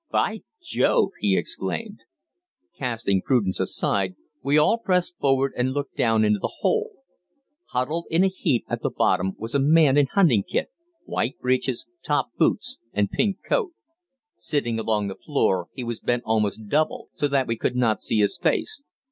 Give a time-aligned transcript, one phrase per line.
[0.09, 1.99] "By Jove!" he exclaimed.
[2.75, 7.03] Casting prudence aside, we all pressed forward and looked down into the hole.
[7.67, 10.71] Huddled in a heap at the bottom was a man in hunting kit
[11.05, 13.73] white breeches, top boots and "pink" coat.
[14.39, 18.21] Sitting along the floor, he was bent almost double, so that we could not see
[18.21, 18.83] his face.